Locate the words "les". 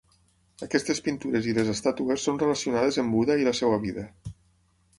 1.59-1.69